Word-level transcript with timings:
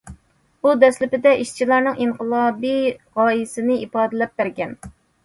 ئۇ 0.61 0.69
دەسلىپىدە 0.83 1.33
ئىشچىلارنىڭ 1.41 1.99
ئىنقىلابىي 2.05 2.81
غايىسىنى 3.21 3.77
ئىپادىلەپ 3.85 4.35
بەرگەن. 4.43 4.75